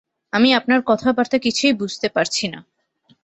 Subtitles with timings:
[0.33, 2.59] আমি আপনার কথাবার্তা কিছুই বুঝতে পারছি না।